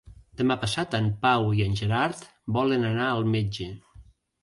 [0.39, 2.27] Demà passat en Pau i en Gerard
[2.59, 3.73] volen anar al metge.